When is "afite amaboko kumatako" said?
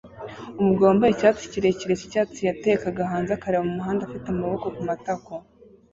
4.05-5.33